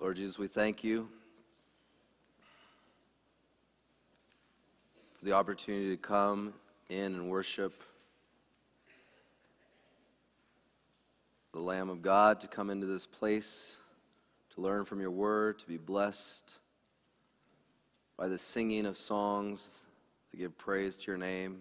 [0.00, 1.08] Lord Jesus, we thank you
[5.18, 6.54] for the opportunity to come
[6.88, 7.82] in and worship
[11.52, 13.76] the Lamb of God, to come into this place,
[14.54, 16.54] to learn from your word, to be blessed
[18.16, 19.80] by the singing of songs
[20.30, 21.58] that give praise to your name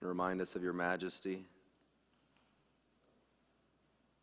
[0.00, 1.46] and remind us of your majesty.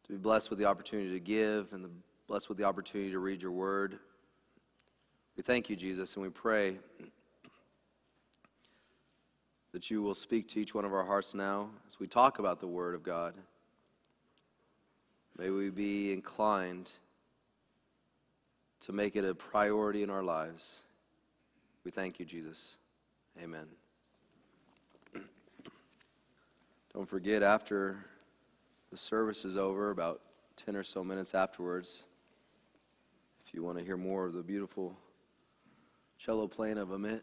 [0.04, 1.90] To be blessed with the opportunity to give and the,
[2.28, 4.00] blessed with the opportunity to read your word.
[5.38, 6.78] We thank you, Jesus, and we pray
[9.74, 12.60] that you will speak to each one of our hearts now as we talk about
[12.60, 13.36] the word of God.
[15.38, 16.92] May we be inclined
[18.82, 20.84] to make it a priority in our lives.
[21.84, 22.78] We thank you, Jesus.
[23.44, 23.66] Amen.
[26.94, 27.98] Don't forget, after
[28.92, 30.22] the service is over, about
[30.56, 32.06] 10 or so minutes afterwards,
[33.56, 34.98] you want to hear more of the beautiful
[36.18, 37.22] cello playing of Amit,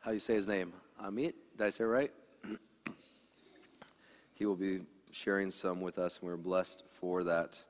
[0.00, 0.72] how you say his name?
[1.00, 1.34] Amit?
[1.56, 2.12] Did I say it right?
[4.34, 4.80] he will be
[5.12, 7.62] sharing some with us, and we're blessed for that.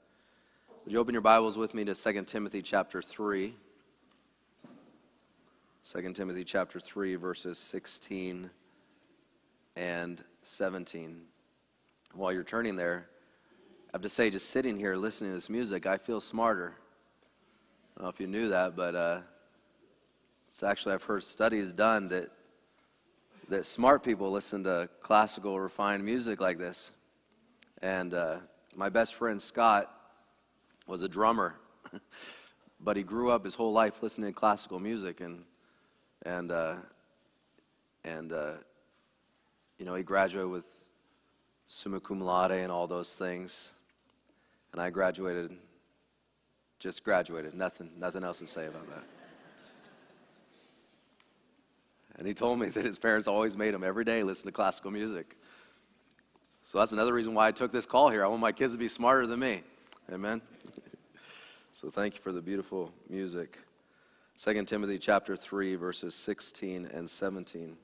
[0.84, 3.54] Would you open your Bibles with me to 2 Timothy chapter 3?
[5.86, 8.48] 2 Timothy chapter 3, verses 16
[9.76, 11.20] and 17.
[12.14, 13.06] While you're turning there,
[13.92, 16.78] I have to say, just sitting here listening to this music, I feel smarter.
[17.96, 19.20] I don't know if you knew that, but uh,
[20.48, 22.30] it's actually, I've heard studies done that,
[23.48, 26.92] that smart people listen to classical, refined music like this.
[27.82, 28.38] And uh,
[28.74, 29.94] my best friend Scott
[30.88, 31.54] was a drummer,
[32.80, 35.44] but he grew up his whole life listening to classical music, and
[36.22, 36.74] and uh,
[38.04, 38.54] and uh,
[39.78, 40.90] you know, he graduated with
[41.66, 43.72] summa cum laude and all those things.
[44.72, 45.52] And I graduated,
[46.78, 47.54] just graduated.
[47.54, 49.04] Nothing, nothing else to say about that.
[52.16, 54.90] And he told me that his parents always made him every day listen to classical
[54.90, 55.36] music.
[56.62, 58.24] So that's another reason why I took this call here.
[58.24, 59.62] I want my kids to be smarter than me.
[60.12, 60.40] Amen.
[61.72, 63.58] so thank you for the beautiful music.
[64.38, 67.76] 2 Timothy chapter 3 verses 16 and 17.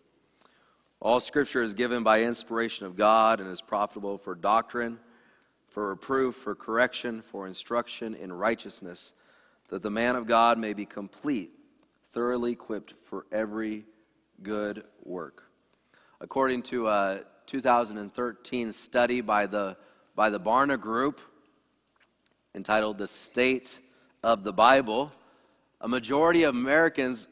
[1.00, 4.98] All scripture is given by inspiration of God and is profitable for doctrine,
[5.70, 9.12] for reproof, for correction, for instruction in righteousness,
[9.68, 11.52] that the man of God may be complete,
[12.12, 13.84] thoroughly equipped for every
[14.42, 15.44] good work.
[16.20, 19.76] According to a 2013 study by the,
[20.16, 21.20] by the Barna Group
[22.54, 23.78] entitled The State
[24.24, 25.12] of the Bible,
[25.80, 27.28] a majority of Americans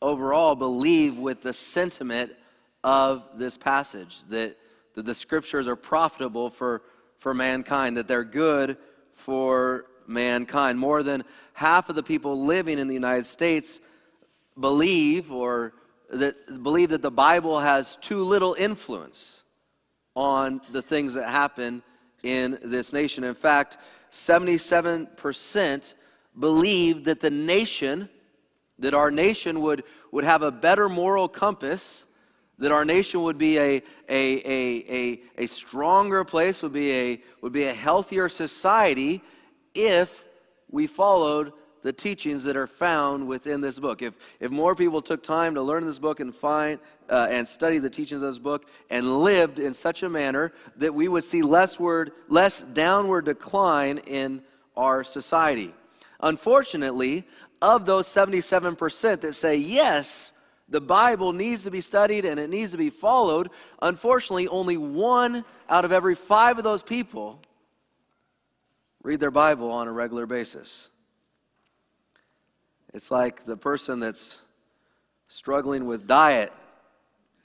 [0.00, 2.32] overall believe with the sentiment
[2.82, 4.56] of this passage that,
[4.94, 6.82] that the scriptures are profitable for,
[7.20, 8.78] for mankind, that they're good
[9.12, 10.78] for mankind.
[10.78, 11.22] More than
[11.52, 13.78] half of the people living in the United States
[14.58, 15.74] believe or
[16.08, 19.44] that believe that the Bible has too little influence
[20.16, 21.82] on the things that happen
[22.22, 23.22] in this nation.
[23.22, 23.76] In fact,
[24.10, 25.94] 77%
[26.38, 28.08] believe that the nation,
[28.78, 32.06] that our nation would, would have a better moral compass
[32.60, 37.22] that our nation would be a, a, a, a, a stronger place, would be a,
[37.40, 39.22] would be a healthier society
[39.74, 40.24] if
[40.70, 44.02] we followed the teachings that are found within this book.
[44.02, 46.78] If, if more people took time to learn this book and find
[47.08, 50.94] uh, and study the teachings of this book and lived in such a manner that
[50.94, 54.42] we would see less, word, less downward decline in
[54.76, 55.74] our society.
[56.20, 57.26] Unfortunately,
[57.62, 60.32] of those 77% that say yes,
[60.70, 63.50] the Bible needs to be studied and it needs to be followed.
[63.82, 67.40] Unfortunately, only one out of every five of those people
[69.02, 70.88] read their Bible on a regular basis.
[72.94, 74.40] It's like the person that's
[75.28, 76.52] struggling with diet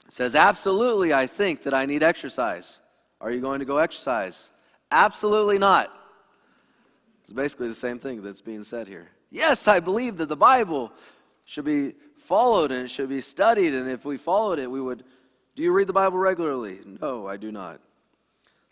[0.08, 2.80] says, Absolutely, I think that I need exercise.
[3.20, 4.50] Are you going to go exercise?
[4.90, 5.92] Absolutely not.
[7.24, 9.08] It's basically the same thing that's being said here.
[9.30, 10.92] Yes, I believe that the Bible
[11.44, 11.94] should be
[12.26, 13.74] followed and it should be studied.
[13.74, 15.04] And if we followed it, we would.
[15.54, 16.80] Do you read the Bible regularly?
[17.00, 17.80] No, I do not.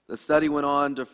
[0.06, 1.08] The study went on to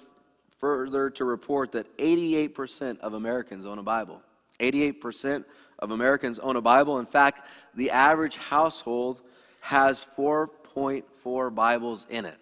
[0.59, 4.21] further to report that 88% of Americans own a Bible.
[4.59, 5.45] 88%
[5.79, 6.99] of Americans own a Bible.
[6.99, 9.21] In fact, the average household
[9.61, 12.37] has 4.4 Bibles in it.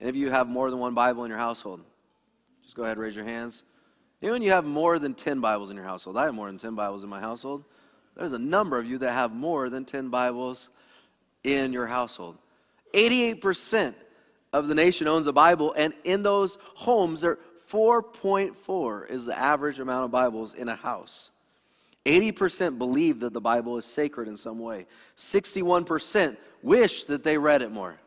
[0.00, 1.80] Any of you have more than one Bible in your household?
[2.62, 3.64] Just go ahead and raise your hands.
[4.22, 6.16] Anyone you have more than 10 Bibles in your household?
[6.16, 7.64] I have more than 10 Bibles in my household.
[8.18, 10.68] There's a number of you that have more than 10 Bibles
[11.44, 12.36] in your household.
[12.92, 13.94] 88%
[14.52, 17.38] of the nation owns a Bible, and in those homes, there
[17.70, 21.30] 4.4 is the average amount of Bibles in a house.
[22.04, 24.86] 80% believe that the Bible is sacred in some way.
[25.16, 27.98] 61% wish that they read it more.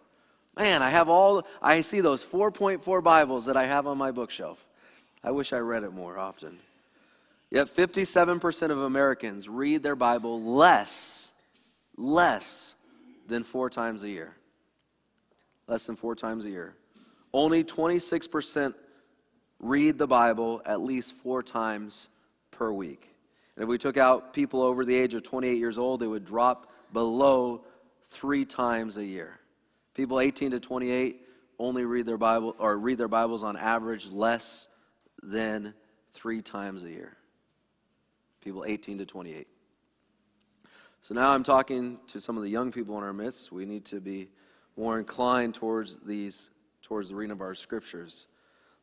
[0.57, 4.67] Man, I have all, I see those 4.4 Bibles that I have on my bookshelf.
[5.23, 6.57] I wish I read it more often.
[7.51, 11.33] Yet 57% of Americans read their Bible less,
[11.97, 12.75] less
[13.27, 14.33] than four times a year.
[15.67, 16.73] Less than four times a year.
[17.33, 18.73] Only 26%
[19.59, 22.07] read the Bible at least four times
[22.51, 23.13] per week.
[23.55, 26.25] And if we took out people over the age of 28 years old, it would
[26.25, 27.65] drop below
[28.07, 29.39] three times a year.
[29.93, 31.21] People 18 to 28
[31.59, 34.69] only read their Bible or read their Bibles on average less
[35.21, 35.73] than
[36.13, 37.17] three times a year.
[38.41, 39.47] People 18 to 28.
[41.01, 43.51] So now I'm talking to some of the young people in our midst.
[43.51, 44.29] We need to be
[44.77, 46.49] more inclined towards these,
[46.81, 48.27] towards the reading of our scriptures.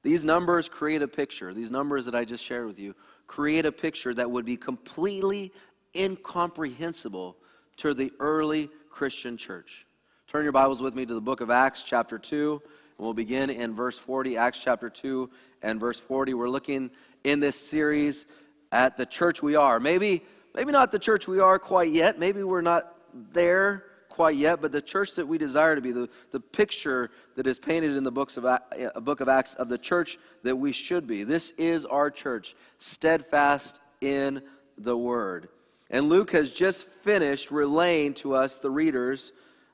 [0.02, 1.52] These numbers create a picture.
[1.52, 2.94] These numbers that I just shared with you
[3.26, 5.52] create a picture that would be completely
[5.94, 7.36] incomprehensible
[7.78, 9.86] to the early Christian church.
[10.28, 13.50] Turn your Bibles with me to the book of Acts, chapter 2, and we'll begin
[13.50, 14.36] in verse 40.
[14.36, 15.30] Acts chapter 2
[15.62, 16.34] and verse 40.
[16.34, 16.90] We're looking
[17.24, 18.26] in this series
[18.72, 19.80] at the church we are.
[19.80, 20.22] Maybe,
[20.54, 22.18] maybe not the church we are quite yet.
[22.18, 22.94] Maybe we're not
[23.32, 27.46] there quite yet, but the church that we desire to be, the, the picture that
[27.46, 28.58] is painted in the books of, uh,
[28.96, 31.24] book of Acts of the church that we should be.
[31.24, 34.42] This is our church, steadfast in
[34.76, 35.48] the word.
[35.90, 39.32] And Luke has just finished relaying to us, the readers,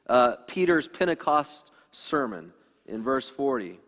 [0.09, 2.53] uh, Peter's Pentecost sermon
[2.87, 3.81] in verse 40,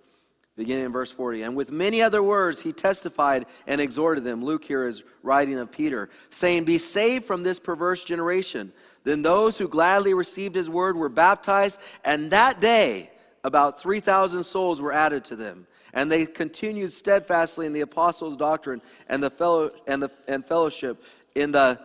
[0.57, 1.43] beginning in verse 40.
[1.43, 4.45] And with many other words, he testified and exhorted them.
[4.45, 8.73] Luke here is writing of Peter, saying, Be saved from this perverse generation.
[9.05, 13.11] Then those who gladly received his word were baptized, and that day
[13.45, 15.67] about 3,000 souls were added to them.
[15.93, 21.05] And they continued steadfastly in the apostles' doctrine and the fellow and the and fellowship
[21.35, 21.79] in the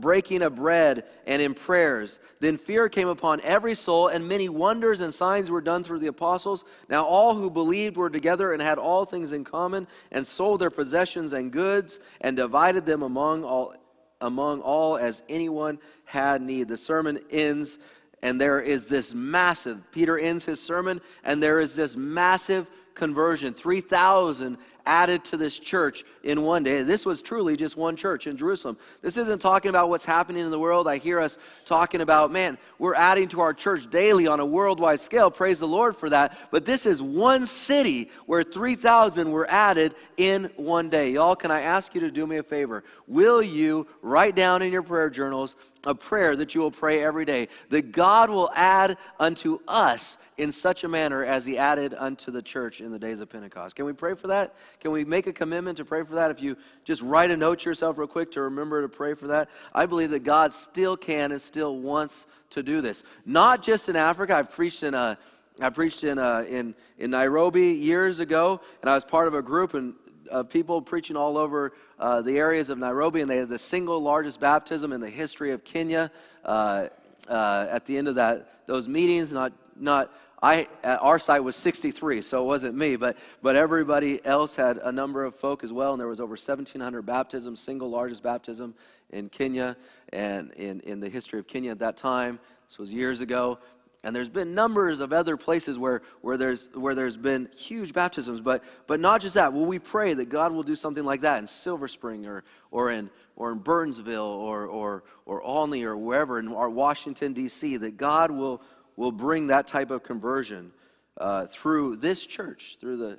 [0.00, 2.20] breaking of bread, and in prayers.
[2.40, 6.08] Then fear came upon every soul, and many wonders and signs were done through the
[6.08, 6.64] apostles.
[6.88, 10.70] Now all who believed were together and had all things in common, and sold their
[10.70, 13.74] possessions and goods, and divided them among all,
[14.20, 16.68] among all as anyone had need.
[16.68, 17.78] The sermon ends,
[18.22, 23.54] and there is this massive, Peter ends his sermon, and there is this massive conversion
[23.54, 26.82] 3,000 added to this church in one day.
[26.82, 28.76] This was truly just one church in Jerusalem.
[29.02, 30.88] This isn't talking about what's happening in the world.
[30.88, 35.00] I hear us talking about, man, we're adding to our church daily on a worldwide
[35.00, 35.30] scale.
[35.30, 36.36] Praise the Lord for that.
[36.50, 41.12] But this is one city where 3,000 were added in one day.
[41.12, 42.84] Y'all, can I ask you to do me a favor?
[43.06, 47.24] Will you write down in your prayer journals a prayer that you will pray every
[47.24, 52.30] day that God will add unto us in such a manner as he added unto
[52.30, 53.76] the church in the days of Pentecost.
[53.76, 54.54] Can we pray for that?
[54.80, 56.30] Can we make a commitment to pray for that?
[56.30, 59.28] If you just write a note to yourself real quick to remember to pray for
[59.28, 63.02] that, I believe that God still can and still wants to do this.
[63.24, 64.36] Not just in Africa.
[64.36, 65.18] I've preached in a
[65.62, 69.42] I preached in, uh, in, in Nairobi years ago, and I was part of a
[69.42, 69.92] group and
[70.30, 74.02] uh, people preaching all over uh, the areas of Nairobi, and they had the single
[74.02, 76.10] largest baptism in the history of Kenya.
[76.44, 76.88] Uh,
[77.28, 80.10] uh at the end of that, those meetings, not not
[80.42, 84.90] I, our site was 63, so it wasn't me, but, but everybody else had a
[84.90, 88.74] number of folk as well, and there was over 1,700 baptisms, single largest baptism
[89.10, 89.76] in Kenya
[90.14, 92.38] and in, in the history of Kenya at that time.
[92.68, 93.58] This was years ago.
[94.02, 98.40] And there's been numbers of other places where, where, there's, where there's been huge baptisms,
[98.40, 99.52] but, but not just that.
[99.52, 102.90] Will we pray that God will do something like that in Silver Spring or, or,
[102.90, 107.98] in, or in Burtonsville or, or, or Olney or wherever in our Washington, D.C., that
[107.98, 108.62] God will,
[108.96, 110.72] will bring that type of conversion
[111.18, 113.18] uh, through this church, through the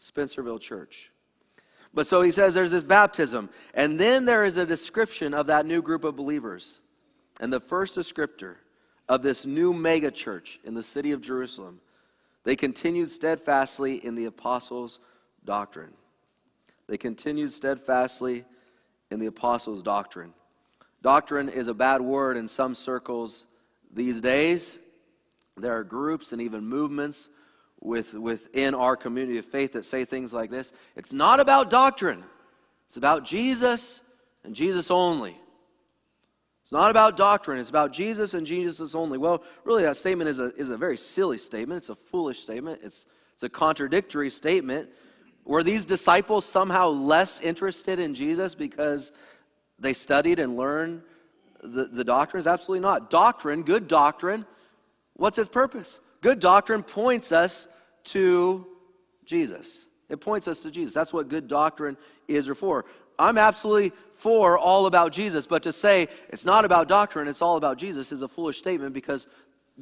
[0.00, 1.10] Spencerville church.
[1.92, 5.66] But so he says there's this baptism, and then there is a description of that
[5.66, 6.80] new group of believers.
[7.40, 8.56] And the first descriptor
[9.08, 11.80] of this new mega church in the city of Jerusalem,
[12.44, 15.00] they continued steadfastly in the apostles'
[15.44, 15.92] doctrine.
[16.86, 18.44] They continued steadfastly
[19.10, 20.32] in the apostles' doctrine.
[21.02, 23.46] Doctrine is a bad word in some circles
[23.92, 24.78] these days.
[25.56, 27.28] There are groups and even movements
[27.80, 32.24] with, within our community of faith that say things like this It's not about doctrine,
[32.86, 34.02] it's about Jesus
[34.44, 35.38] and Jesus only.
[36.68, 39.16] It's not about doctrine, it's about Jesus and Jesus only.
[39.16, 41.78] Well, really, that statement is a, is a very silly statement.
[41.78, 44.90] It's a foolish statement, it's, it's a contradictory statement.
[45.46, 49.12] Were these disciples somehow less interested in Jesus because
[49.78, 51.00] they studied and learned
[51.62, 52.46] the, the doctrines?
[52.46, 53.08] Absolutely not.
[53.08, 54.44] Doctrine, good doctrine,
[55.18, 55.98] What's its purpose?
[56.20, 57.66] Good doctrine points us
[58.04, 58.66] to
[59.24, 59.86] Jesus.
[60.08, 60.94] It points us to Jesus.
[60.94, 61.96] That's what good doctrine
[62.28, 62.84] is or for.
[63.18, 67.56] I'm absolutely for all about Jesus, but to say it's not about doctrine, it's all
[67.56, 69.28] about Jesus is a foolish statement because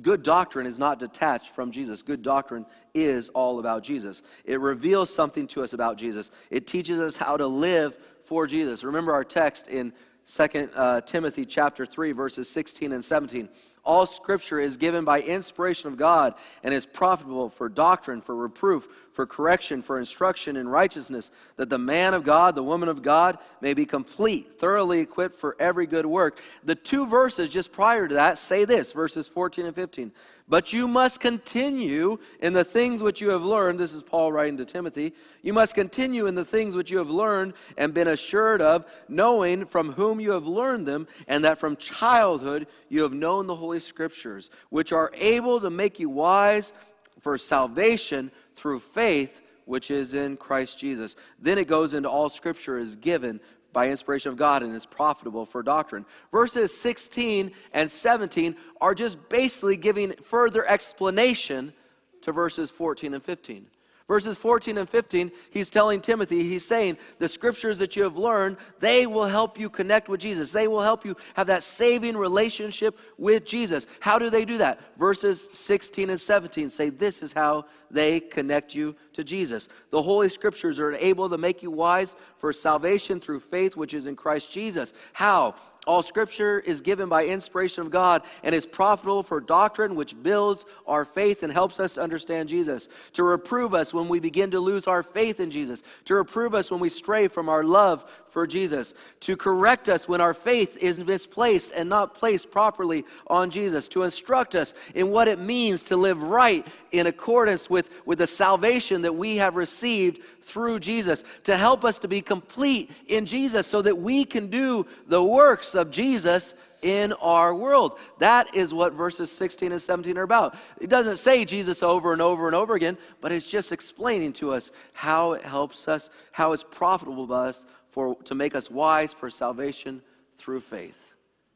[0.03, 2.03] good doctrine is not detached from Jesus.
[2.03, 4.23] Good doctrine is all about Jesus.
[4.45, 8.85] It reveals something to us about Jesus, it teaches us how to live for Jesus.
[8.85, 9.93] Remember our text in
[10.27, 13.49] 2 uh, Timothy chapter 3 verses 16 and 17.
[13.87, 18.89] All scripture is given by inspiration of God and is profitable for doctrine, for reproof,
[19.13, 23.39] for correction, for instruction in righteousness, that the man of God, the woman of God,
[23.61, 26.41] may be complete, thoroughly equipped for every good work.
[26.65, 30.11] The two verses just prior to that say this, verses 14 and 15.
[30.49, 33.81] But you must continue in the things which you have learned.
[33.81, 35.13] This is Paul writing to Timothy.
[35.43, 39.65] You must continue in the things which you have learned and been assured of, knowing
[39.67, 43.81] from whom you have learned them, and that from childhood you have known the Holy
[43.81, 46.73] Scriptures, which are able to make you wise
[47.21, 51.17] for salvation through faith which is in Christ Jesus.
[51.41, 53.41] Then it goes into all Scripture is given
[53.77, 56.07] by inspiration of God and is profitable for doctrine.
[56.33, 61.75] Verses 16 and 17 are just basically giving further explanation
[62.23, 63.67] to verses 14 and 15.
[64.09, 68.57] Verses 14 and 15, he's telling Timothy, he's saying, the scriptures that you have learned,
[68.79, 70.53] they will help you connect with Jesus.
[70.53, 73.89] They will help you have that saving relationship with Jesus.
[73.99, 74.97] How do they do that?
[74.97, 79.69] Verses 16 and 17 say, this is how they connect you to Jesus.
[79.91, 84.07] The Holy Scriptures are able to make you wise for salvation through faith, which is
[84.07, 84.93] in Christ Jesus.
[85.15, 85.57] How?
[85.87, 90.65] All scripture is given by inspiration of God and is profitable for doctrine, which builds
[90.85, 92.89] our faith and helps us to understand Jesus.
[93.13, 95.85] To reprove us when we begin to lose our faith in Jesus.
[96.07, 98.95] To reprove us when we stray from our love for Jesus.
[99.21, 103.87] To correct us when our faith is misplaced and not placed properly on Jesus.
[103.89, 108.27] To instruct us in what it means to live right in accordance with, with the
[108.27, 111.23] salvation that we have received through Jesus.
[111.45, 115.76] To help us to be complete in Jesus so that we can do the works
[115.77, 117.99] of Jesus in our world.
[118.19, 120.57] That is what verses 16 and 17 are about.
[120.81, 124.53] It doesn't say Jesus over and over and over again, but it's just explaining to
[124.53, 129.13] us how it helps us, how it's profitable to us for, to make us wise
[129.13, 130.03] for salvation
[130.37, 131.15] through faith.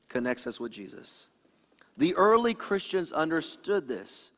[0.08, 1.28] Connects us with Jesus.
[1.96, 4.32] The early Christians understood this.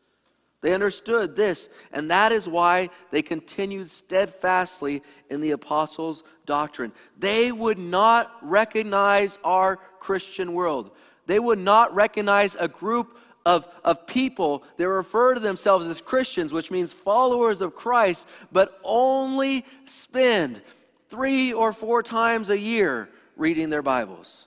[0.63, 6.93] They understood this, and that is why they continued steadfastly in the apostles' doctrine.
[7.19, 10.93] They would not recognize our Christian world.
[11.27, 16.53] They would not recognize a group of, of people that refer to themselves as Christians,
[16.53, 20.63] which means followers of Christ, but only spend
[21.09, 24.47] three or four times a year reading their Bibles.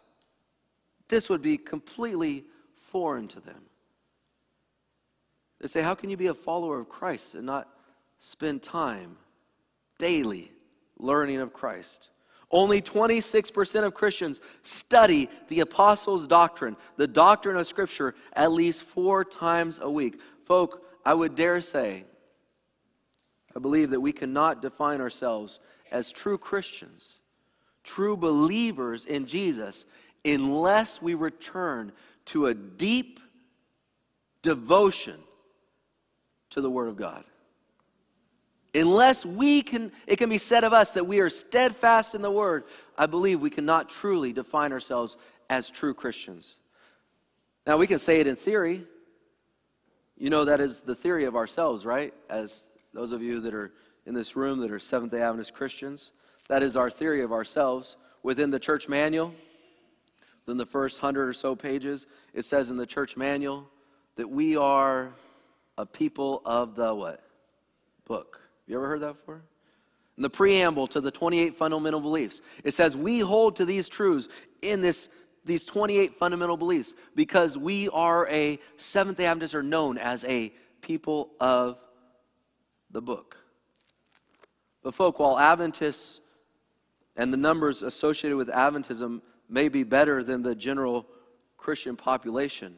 [1.10, 2.46] This would be completely
[2.76, 3.64] foreign to them.
[5.60, 7.68] They say, How can you be a follower of Christ and not
[8.20, 9.18] spend time
[9.98, 10.52] daily
[10.98, 12.10] learning of Christ?
[12.52, 19.26] Only 26% of Christians study the apostles' doctrine, the doctrine of Scripture, at least four
[19.26, 20.20] times a week.
[20.44, 22.06] Folk, I would dare say,
[23.56, 25.60] I believe that we cannot define ourselves
[25.92, 27.22] as true Christians,
[27.84, 29.86] true believers in Jesus,
[30.24, 31.92] unless we return
[32.26, 33.20] to a deep
[34.42, 35.20] devotion
[36.56, 37.26] to the Word of God.
[38.74, 42.32] Unless we can, it can be said of us that we are steadfast in the
[42.32, 42.64] Word,
[42.98, 45.18] I believe we cannot truly define ourselves
[45.50, 46.56] as true Christians.
[47.68, 48.86] Now, we can say it in theory.
[50.18, 52.14] You know, that is the theory of ourselves, right?
[52.30, 53.74] As those of you that are
[54.06, 56.14] in this room that are Seventh day Adventist Christians,
[56.48, 57.98] that is our theory of ourselves.
[58.24, 59.34] Within the church manual,
[60.48, 63.68] in the first hundred or so pages, it says in the church manual
[64.16, 65.14] that we are
[65.78, 67.22] a people of the what?
[68.06, 68.42] Book.
[68.68, 69.42] You ever heard that before?
[70.18, 74.30] In the preamble to the 28 fundamental beliefs, it says we hold to these truths
[74.62, 75.10] in this
[75.44, 80.52] these 28 fundamental beliefs because we are a Seventh day Adventists are known as a
[80.82, 81.78] people of
[82.90, 83.38] the book.
[84.82, 86.22] But, folk, while Adventists
[87.16, 91.06] and the numbers associated with Adventism may be better than the general
[91.58, 92.76] Christian population,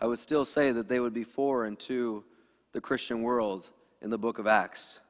[0.00, 2.24] I would still say that they would be foreign to
[2.72, 3.68] the Christian world
[4.00, 5.00] in the book of Acts.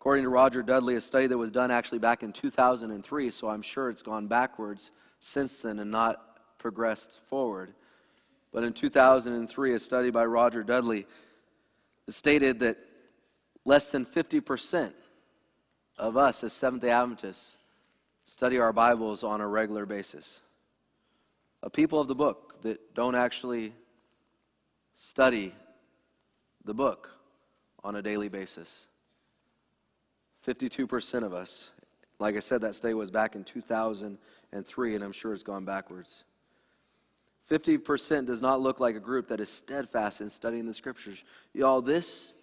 [0.00, 3.60] According to Roger Dudley, a study that was done actually back in 2003, so I'm
[3.60, 7.74] sure it's gone backwards since then and not progressed forward.
[8.52, 11.06] But in 2003, a study by Roger Dudley
[12.08, 12.78] stated that
[13.66, 14.92] less than 50%
[15.98, 17.58] of us as Seventh day Adventists
[18.24, 20.40] study our Bibles on a regular basis.
[21.62, 23.74] A people of the book that don't actually
[25.02, 25.54] study
[26.66, 27.08] the book
[27.82, 28.86] on a daily basis.
[30.46, 31.70] 52% of us.
[32.18, 36.24] Like I said, that study was back in 2003, and I'm sure it's gone backwards.
[37.50, 41.24] 50% does not look like a group that is steadfast in studying the scriptures.
[41.54, 42.34] Y'all, this,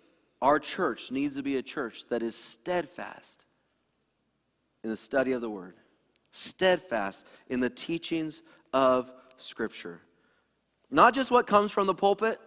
[0.41, 3.45] our church, needs to be a church that is steadfast
[4.83, 5.75] in the study of the word,
[6.31, 8.41] steadfast in the teachings
[8.73, 10.01] of scripture.
[10.89, 12.39] Not just what comes from the pulpit.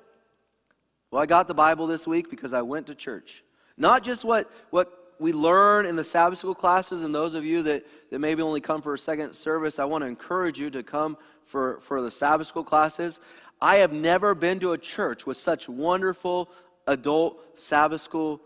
[1.10, 3.42] Well, I got the Bible this week because I went to church.
[3.76, 7.62] Not just what, what we learn in the Sabbath school classes, and those of you
[7.64, 10.82] that, that maybe only come for a second service, I want to encourage you to
[10.82, 13.20] come for, for the Sabbath school classes.
[13.60, 16.48] I have never been to a church with such wonderful
[16.86, 18.40] adult Sabbath school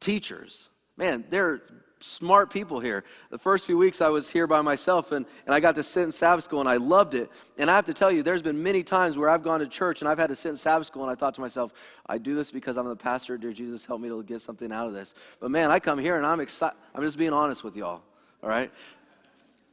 [0.00, 0.68] teachers.
[0.96, 1.62] Man, they're
[2.02, 3.04] smart people here.
[3.30, 6.02] The first few weeks I was here by myself and, and I got to sit
[6.02, 7.30] in Sabbath school and I loved it.
[7.58, 10.02] And I have to tell you, there's been many times where I've gone to church
[10.02, 11.72] and I've had to sit in Sabbath school and I thought to myself,
[12.06, 13.38] I do this because I'm the pastor.
[13.38, 15.14] Dear Jesus, help me to get something out of this.
[15.40, 16.76] But man, I come here and I'm excited.
[16.94, 18.02] I'm just being honest with y'all,
[18.42, 18.70] all right?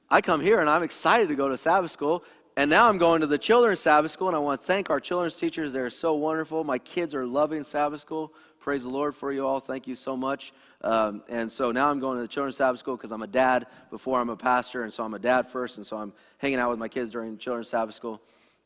[0.10, 2.24] I come here and I'm excited to go to Sabbath school.
[2.58, 5.00] And now I'm going to the children's Sabbath school, and I want to thank our
[5.00, 5.72] children's teachers.
[5.72, 6.66] They're so wonderful.
[6.66, 8.34] My kids are loving Sabbath school.
[8.70, 9.60] Praise the Lord for you all.
[9.60, 10.54] Thank you so much.
[10.84, 13.66] Um, and so now I'm going to the children's Sabbath school because I'm a dad
[13.90, 14.84] before I'm a pastor.
[14.84, 15.78] And so I'm a dad first.
[15.78, 18.22] And so I'm hanging out with my kids during children's Sabbath school.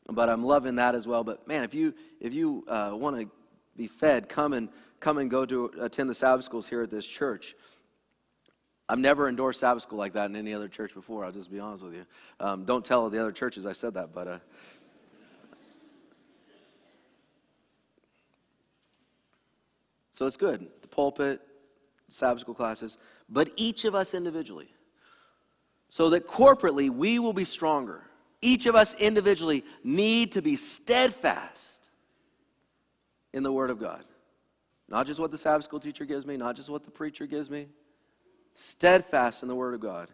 [0.06, 1.24] But I'm loving that as well.
[1.24, 3.30] But man, if you, if you uh, want to
[3.78, 4.68] be fed, come and,
[5.00, 7.56] come and go to attend the Sabbath schools here at this church.
[8.86, 11.24] I've never endorsed Sabbath school like that in any other church before.
[11.24, 12.04] I'll just be honest with you.
[12.40, 14.28] Um, don't tell the other churches I said that, but.
[14.28, 14.38] Uh,
[20.14, 20.68] so it's good.
[20.80, 21.40] The pulpit,
[22.08, 24.68] Sabbath school classes, but each of us individually.
[25.90, 28.04] So that corporately we will be stronger.
[28.40, 31.90] Each of us individually need to be steadfast
[33.32, 34.04] in the Word of God.
[34.88, 37.50] Not just what the Sabbath school teacher gives me, not just what the preacher gives
[37.50, 37.66] me.
[38.54, 40.08] Steadfast in the Word of God.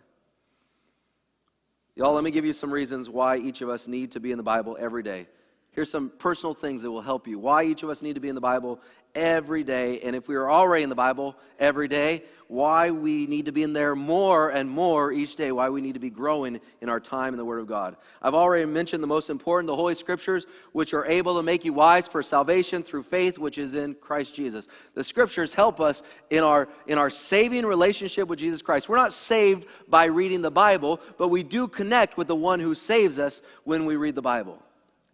[1.95, 4.39] Y'all, let me give you some reasons why each of us need to be in
[4.39, 5.27] the Bible every day.
[5.73, 7.39] Here's some personal things that will help you.
[7.39, 8.81] Why each of us need to be in the Bible
[9.15, 10.01] every day.
[10.01, 13.63] And if we are already in the Bible every day, why we need to be
[13.63, 15.53] in there more and more each day.
[15.53, 17.97] Why we need to be growing in our time in the Word of God.
[18.21, 21.73] I've already mentioned the most important, the Holy Scriptures, which are able to make you
[21.73, 24.67] wise for salvation through faith, which is in Christ Jesus.
[24.95, 28.89] The Scriptures help us in our, in our saving relationship with Jesus Christ.
[28.89, 32.75] We're not saved by reading the Bible, but we do connect with the one who
[32.75, 34.61] saves us when we read the Bible.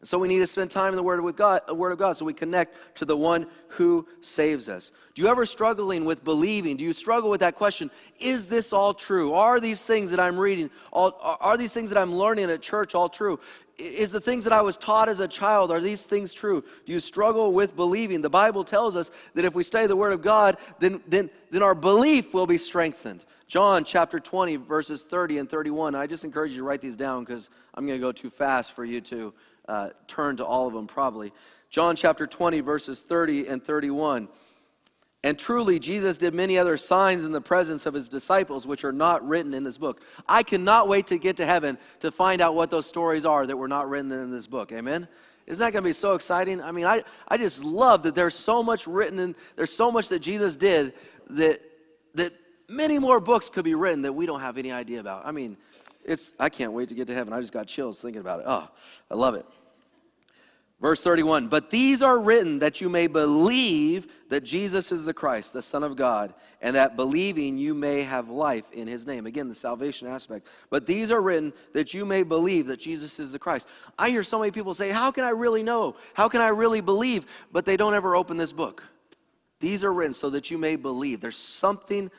[0.02, 2.26] So we need to spend time in the Word of God, Word of God, so
[2.26, 4.92] we connect to the one who saves us.
[5.14, 6.76] Do you ever struggling with believing?
[6.76, 7.90] Do you struggle with that question?
[8.20, 9.32] Is this all true?
[9.32, 12.94] Are these things that I'm reading, all, are these things that I'm learning at church
[12.94, 13.40] all true?
[13.78, 16.62] Is the things that I was taught as a child, are these things true?
[16.84, 18.20] Do you struggle with believing?
[18.20, 21.62] The Bible tells us that if we study the Word of God, then, then, then
[21.62, 23.24] our belief will be strengthened.
[23.48, 25.94] John chapter 20, verses 30 and 31.
[25.94, 28.72] I just encourage you to write these down because I'm going to go too fast
[28.72, 29.32] for you to
[29.68, 31.32] uh, turn to all of them probably.
[31.70, 34.28] John chapter 20, verses 30 and 31.
[35.24, 38.92] And truly, Jesus did many other signs in the presence of his disciples, which are
[38.92, 40.00] not written in this book.
[40.28, 43.56] I cannot wait to get to heaven to find out what those stories are that
[43.56, 44.70] were not written in this book.
[44.70, 45.08] Amen?
[45.46, 46.62] Isn't that going to be so exciting?
[46.62, 50.08] I mean, I, I just love that there's so much written and there's so much
[50.10, 50.94] that Jesus did
[51.30, 51.60] that,
[52.14, 52.32] that
[52.68, 55.26] many more books could be written that we don't have any idea about.
[55.26, 55.56] I mean,
[56.06, 57.32] it's, I can't wait to get to heaven.
[57.32, 58.46] I just got chills thinking about it.
[58.48, 58.68] Oh,
[59.10, 59.44] I love it.
[60.80, 65.52] Verse 31 But these are written that you may believe that Jesus is the Christ,
[65.52, 69.26] the Son of God, and that believing you may have life in his name.
[69.26, 70.48] Again, the salvation aspect.
[70.68, 73.68] But these are written that you may believe that Jesus is the Christ.
[73.98, 75.96] I hear so many people say, How can I really know?
[76.14, 77.26] How can I really believe?
[77.52, 78.82] But they don't ever open this book.
[79.60, 81.22] These are written so that you may believe.
[81.22, 82.10] There's something,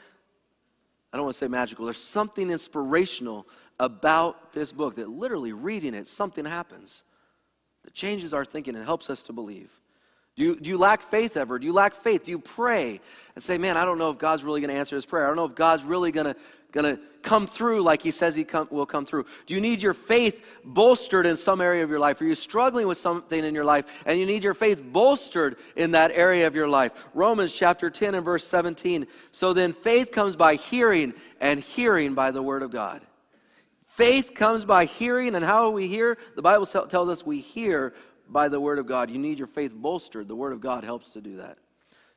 [1.14, 3.48] I don't want to say magical, there's something inspirational
[3.80, 7.04] about this book that literally reading it, something happens
[7.84, 9.72] that changes our thinking and helps us to believe.
[10.36, 11.58] Do you, do you lack faith ever?
[11.58, 12.26] Do you lack faith?
[12.26, 13.02] Do you pray
[13.34, 15.26] and say, man, I don't know if God's really going to answer this prayer.
[15.26, 16.36] I don't know if God's really going to
[16.72, 19.26] going to come through like he says he come, will come through?
[19.46, 22.22] Do you need your faith bolstered in some area of your life?
[22.22, 25.92] Are you struggling with something in your life and you need your faith bolstered in
[25.92, 27.06] that area of your life?
[27.14, 29.08] Romans chapter 10 and verse 17.
[29.32, 33.02] So then faith comes by hearing and hearing by the word of God.
[33.98, 36.20] Faith comes by hearing, and how we hear?
[36.36, 37.96] The Bible tells us we hear
[38.30, 39.10] by the Word of God.
[39.10, 40.28] You need your faith bolstered.
[40.28, 41.58] The Word of God helps to do that.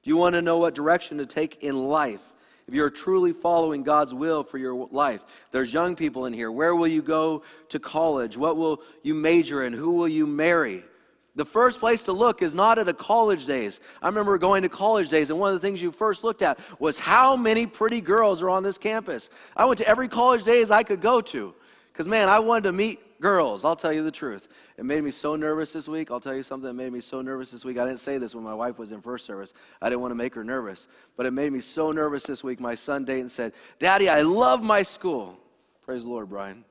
[0.02, 2.34] Do you want to know what direction to take in life?
[2.68, 6.52] If you're truly following God's will for your life, there's young people in here.
[6.52, 8.36] Where will you go to college?
[8.36, 9.72] What will you major in?
[9.72, 10.84] Who will you marry?
[11.34, 13.80] The first place to look is not at a college days.
[14.02, 16.58] I remember going to college days, and one of the things you first looked at
[16.78, 19.30] was how many pretty girls are on this campus.
[19.56, 21.54] I went to every college days I could go to
[21.92, 23.64] because, man, I wanted to meet girls.
[23.64, 24.48] I'll tell you the truth.
[24.76, 26.10] It made me so nervous this week.
[26.10, 27.78] I'll tell you something that made me so nervous this week.
[27.78, 29.52] I didn't say this when my wife was in first service.
[29.80, 30.88] I didn't want to make her nervous.
[31.16, 32.60] But it made me so nervous this week.
[32.60, 35.38] My son Dayton said, Daddy, I love my school.
[35.82, 36.64] Praise the Lord, Brian.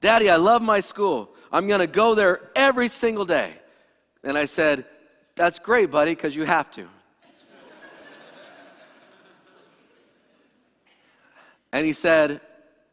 [0.00, 1.30] Daddy, I love my school.
[1.50, 3.54] I'm going to go there every single day.
[4.22, 4.84] And I said,
[5.34, 6.86] That's great, buddy, because you have to.
[11.72, 12.40] and he said,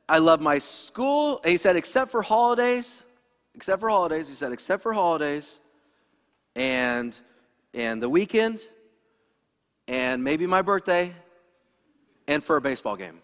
[0.08, 1.40] I love my school.
[1.44, 3.04] And he said, Except for holidays,
[3.56, 5.60] except for holidays, he said, except for holidays
[6.56, 7.18] and,
[7.74, 8.62] and the weekend
[9.88, 11.14] and maybe my birthday
[12.28, 13.20] and for a baseball game.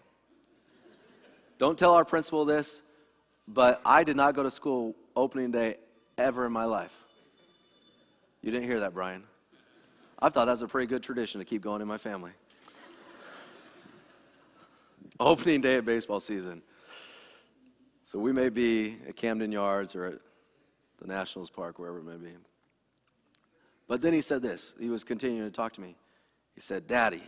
[1.58, 2.82] Don't tell our principal this,
[3.46, 5.76] but I did not go to school opening day
[6.18, 6.96] ever in my life.
[8.42, 9.22] You didn't hear that, Brian.
[10.18, 12.32] I thought that was a pretty good tradition to keep going in my family.
[15.20, 16.62] opening day of baseball season.
[18.12, 20.18] So we may be at Camden Yards or at
[21.00, 22.32] the Nationals Park, wherever it may be.
[23.88, 24.74] But then he said this.
[24.78, 25.96] He was continuing to talk to me.
[26.54, 27.22] He said, Daddy,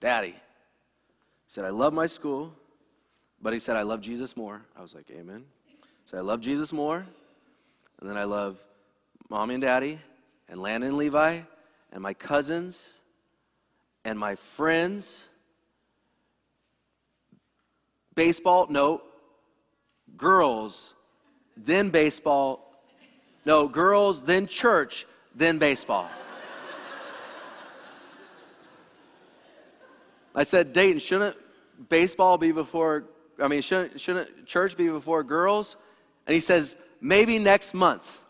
[0.00, 0.30] Daddy.
[0.32, 0.34] He
[1.46, 2.52] said, I love my school.
[3.40, 4.62] But he said, I love Jesus more.
[4.76, 5.44] I was like, Amen.
[5.68, 7.06] He said, I love Jesus more.
[8.00, 8.60] And then I love
[9.28, 10.00] mommy and daddy,
[10.48, 11.42] and Landon and Levi,
[11.92, 12.98] and my cousins,
[14.04, 15.28] and my friends.
[18.16, 19.02] Baseball, no.
[20.16, 20.94] Girls,
[21.56, 22.68] then baseball.
[23.44, 26.08] No, girls, then church, then baseball.
[30.34, 31.36] I said, Dayton, shouldn't
[31.88, 33.04] baseball be before
[33.42, 35.76] I mean, shouldn't, shouldn't church be before girls?
[36.26, 38.20] And he says, maybe next month.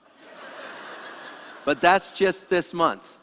[1.64, 3.18] but that's just this month.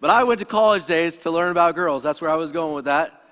[0.00, 2.02] But I went to college days to learn about girls.
[2.02, 3.22] That's where I was going with that.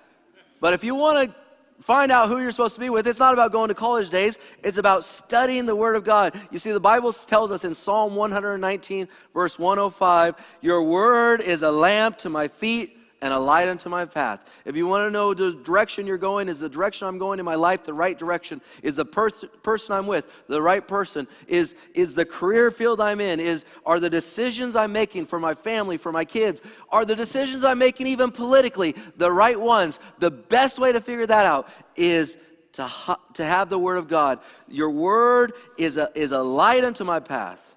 [0.61, 1.37] But if you want to
[1.85, 4.39] find out who you're supposed to be with, it's not about going to college days.
[4.63, 6.35] It's about studying the Word of God.
[6.51, 11.71] You see, the Bible tells us in Psalm 119, verse 105, Your Word is a
[11.71, 12.94] lamp to my feet
[13.25, 14.45] and a light unto my path.
[14.67, 17.45] If you want to know the direction you're going, is the direction I'm going in
[17.47, 18.61] my life the right direction?
[18.83, 21.27] Is the per- person I'm with the right person?
[21.49, 23.41] Is, is the career field I'm in?
[23.41, 26.61] Is, are the decisions I'm making for my family, for my kids,
[26.91, 30.01] are the decisions I'm making even politically the right ones?
[30.19, 32.37] The best way to figure that out is
[32.75, 34.41] to, ha- to have the Word of God.
[34.69, 37.75] Your Word is a, is a light unto my path,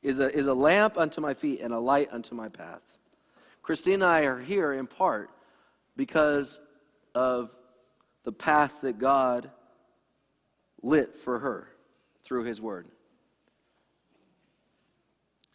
[0.00, 2.85] is a, is a lamp unto my feet, and a light unto my path.
[3.66, 5.28] Christine and I are here in part
[5.96, 6.60] because
[7.16, 7.50] of
[8.22, 9.50] the path that God
[10.82, 11.68] lit for her
[12.22, 12.86] through His Word.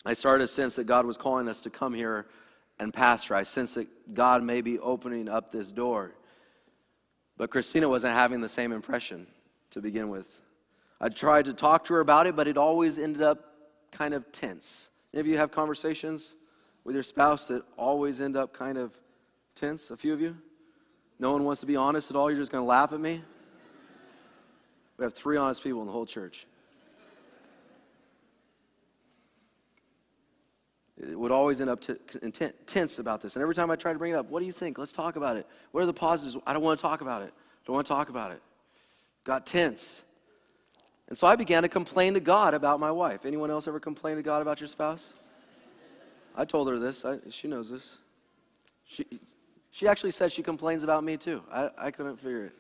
[0.06, 2.26] I started to sense that God was calling us to come here
[2.80, 3.34] and pastor.
[3.34, 6.12] I sense that God may be opening up this door.
[7.38, 9.26] But Christina wasn't having the same impression
[9.70, 10.42] to begin with.
[11.00, 13.40] I tried to talk to her about it, but it always ended up
[13.90, 14.90] kind of tense.
[15.14, 16.36] Any of you have conversations
[16.84, 18.92] with your spouse that always end up kind of
[19.56, 19.92] tense?
[19.92, 20.38] A few of you?
[21.20, 22.30] No one wants to be honest at all?
[22.32, 23.24] You're just going to laugh at me?
[24.98, 26.46] We have three honest people in the whole church.
[31.02, 31.96] It would always end up t-
[32.68, 33.36] tense about this.
[33.36, 34.78] And every time I try to bring it up, what do you think?
[34.78, 35.48] Let's talk about it.
[35.72, 36.38] What are the positives?
[36.46, 37.34] I don't want to talk about it.
[37.66, 38.42] Don't want to talk about it.
[39.24, 40.04] Got tense.
[41.08, 43.26] And so I began to complain to God about my wife.
[43.26, 45.14] Anyone else ever complain to God about your spouse?
[46.36, 47.06] I told her this.
[47.06, 47.98] I, she knows this.
[48.86, 49.06] She,
[49.72, 51.42] she actually said she complains about me too.
[51.52, 52.54] I, I couldn't figure it.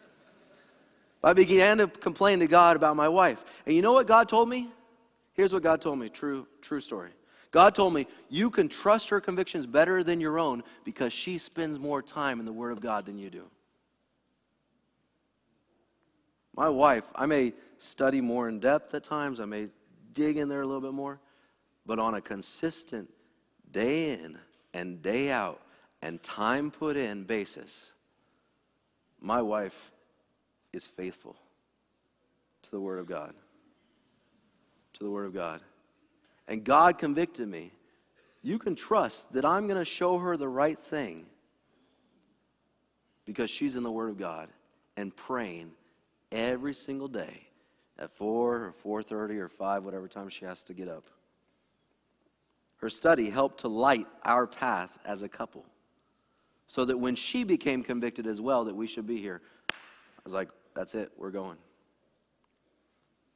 [1.24, 3.44] I began to complain to God about my wife.
[3.66, 4.70] And you know what God told me?
[5.34, 6.10] Here's what God told me.
[6.10, 7.12] True, true story.
[7.52, 11.78] God told me, you can trust her convictions better than your own because she spends
[11.78, 13.44] more time in the Word of God than you do.
[16.56, 19.68] My wife, I may study more in depth at times, I may
[20.14, 21.20] dig in there a little bit more,
[21.86, 23.10] but on a consistent
[23.72, 24.38] day in
[24.74, 25.62] and day out
[26.02, 27.94] and time put in basis,
[29.20, 29.92] my wife
[30.74, 31.36] is faithful
[32.64, 33.34] to the Word of God.
[34.94, 35.62] To the Word of God.
[36.48, 37.72] And God convicted me.
[38.42, 41.28] You can trust that I'm going to show her the right thing
[43.26, 44.50] because she's in the Word of God
[44.98, 45.72] and praying
[46.32, 47.48] every single day
[48.00, 51.04] at 4 or 4.30 or 5, whatever time she has to get up.
[52.82, 55.65] Her study helped to light our path as a couple.
[56.67, 60.34] So that when she became convicted as well that we should be here, I was
[60.34, 61.58] like, that's it, we're going.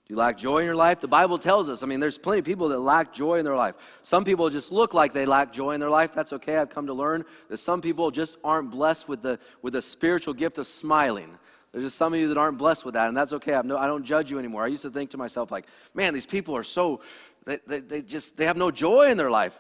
[0.08, 1.00] Do you lack joy in your life?
[1.00, 1.82] The Bible tells us.
[1.82, 3.74] I mean, there's plenty of people that lack joy in their life.
[4.04, 6.14] Some people just look like they lack joy in their life.
[6.14, 6.58] That's okay.
[6.58, 10.36] I've come to learn that some people just aren't blessed with the, with the spiritual
[10.36, 11.38] gift of smiling.
[11.72, 13.54] There's just some of you that aren't blessed with that, and that's okay.
[13.54, 14.64] I've no, I don't judge you anymore.
[14.64, 17.02] I used to think to myself, like, man, these people are so,
[17.46, 19.60] they, they, they just, they have no joy in their life.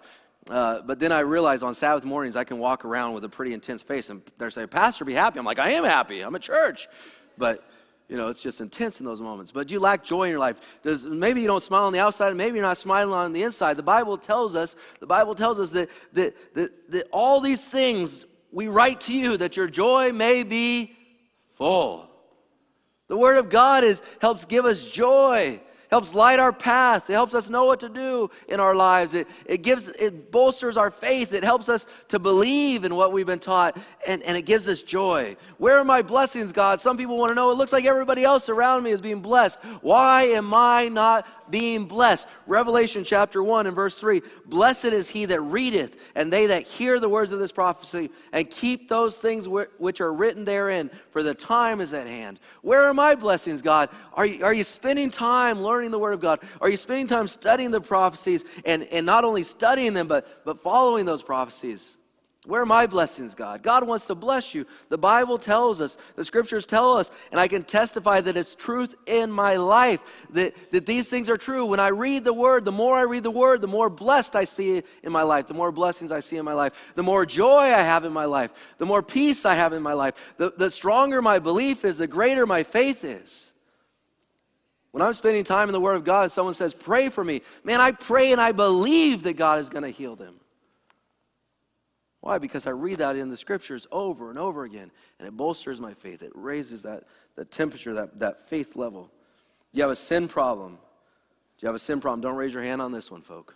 [0.49, 3.53] Uh, but then I realize on Sabbath mornings I can walk around with a pretty
[3.53, 5.39] intense face, and they're saying, Pastor, be happy.
[5.39, 6.21] I'm like, I am happy.
[6.21, 6.87] I'm at church.
[7.37, 7.67] But
[8.07, 9.51] you know, it's just intense in those moments.
[9.51, 10.59] But you lack joy in your life.
[10.83, 13.41] Does, maybe you don't smile on the outside, and maybe you're not smiling on the
[13.41, 13.77] inside.
[13.77, 18.25] The Bible tells us, the Bible tells us that, that, that, that all these things
[18.51, 20.95] we write to you that your joy may be
[21.53, 22.09] full.
[23.07, 27.09] The Word of God is, helps give us joy helps light our path.
[27.09, 29.13] It helps us know what to do in our lives.
[29.13, 31.33] It, it gives it bolsters our faith.
[31.33, 34.81] It helps us to believe in what we've been taught, and, and it gives us
[34.81, 35.35] joy.
[35.57, 36.81] Where are my blessings, God?
[36.81, 37.51] Some people want to know.
[37.51, 39.63] It looks like everybody else around me is being blessed.
[39.81, 42.27] Why am I not being blessed.
[42.47, 46.99] Revelation chapter 1 and verse 3 Blessed is he that readeth, and they that hear
[46.99, 51.33] the words of this prophecy, and keep those things which are written therein, for the
[51.33, 52.39] time is at hand.
[52.61, 53.89] Where are my blessings, God?
[54.13, 56.39] Are you, are you spending time learning the word of God?
[56.61, 60.59] Are you spending time studying the prophecies and, and not only studying them, but, but
[60.59, 61.97] following those prophecies?
[62.45, 63.63] Where are my blessings, God?
[63.63, 64.65] God wants to bless you.
[64.89, 68.95] The Bible tells us, the scriptures tell us, and I can testify that it's truth
[69.07, 71.65] in my life, that, that these things are true.
[71.65, 74.43] When I read the word, the more I read the word, the more blessed I
[74.43, 77.63] see in my life, the more blessings I see in my life, the more joy
[77.63, 80.13] I have in my life, the more peace I have in my life.
[80.37, 83.53] The, the stronger my belief is, the greater my faith is.
[84.91, 87.41] When I'm spending time in the Word of God, someone says, Pray for me.
[87.65, 90.35] Man, I pray and I believe that God is going to heal them.
[92.25, 92.39] Why?
[92.39, 95.93] Because I read that in the scriptures over and over again, and it bolsters my
[95.93, 96.23] faith.
[96.23, 97.03] It raises that,
[97.35, 99.11] that temperature, that, that faith level.
[99.73, 100.71] You have a sin problem?
[100.71, 100.79] Do
[101.59, 102.21] you have a sin problem?
[102.21, 103.55] Don't raise your hand on this one, folk.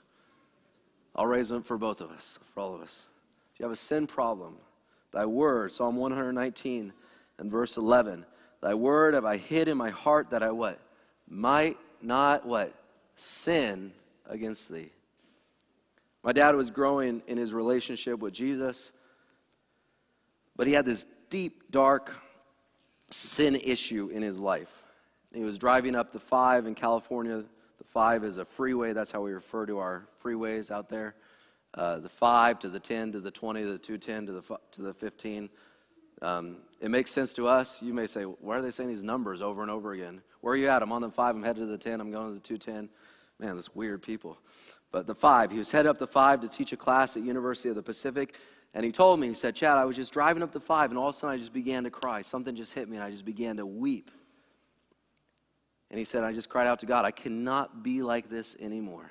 [1.15, 3.05] I'll raise them for both of us, for all of us.
[3.57, 4.57] Do you have a sin problem?
[5.11, 6.93] Thy word, Psalm 119
[7.39, 8.23] and verse 11.
[8.61, 10.79] Thy word have I hid in my heart that I what?
[11.27, 12.71] Might not what?
[13.15, 13.93] Sin
[14.27, 14.91] against thee.
[16.23, 18.91] My dad was growing in his relationship with Jesus,
[20.55, 22.13] but he had this deep, dark
[23.09, 24.71] sin issue in his life.
[25.33, 27.43] He was driving up the 5 in California.
[27.77, 28.93] The 5 is a freeway.
[28.93, 31.15] That's how we refer to our freeways out there.
[31.73, 34.81] Uh, the 5 to the 10 to the 20 to the 210 to the, to
[34.81, 35.49] the 15.
[36.21, 37.81] Um, it makes sense to us.
[37.81, 40.21] You may say, why are they saying these numbers over and over again?
[40.41, 40.81] Where are you at?
[40.81, 41.35] I'm on the 5.
[41.35, 42.01] I'm headed to the 10.
[42.01, 42.89] I'm going to the 210.
[43.39, 44.37] Man, this weird people.
[44.91, 47.69] But the five, he was headed up the five to teach a class at University
[47.69, 48.35] of the Pacific.
[48.73, 50.97] And he told me, he said, Chad, I was just driving up the five, and
[50.97, 52.21] all of a sudden I just began to cry.
[52.21, 54.11] Something just hit me, and I just began to weep.
[55.89, 59.09] And he said, I just cried out to God, I cannot be like this anymore.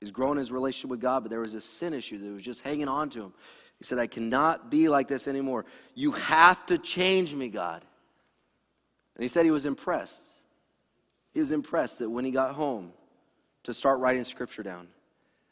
[0.00, 2.62] He's grown his relationship with God, but there was a sin issue that was just
[2.62, 3.32] hanging on to him.
[3.78, 5.66] He said, I cannot be like this anymore.
[5.94, 7.84] You have to change me, God.
[9.14, 10.32] And he said he was impressed.
[11.32, 12.92] He was impressed that when he got home
[13.64, 14.88] to start writing scripture down,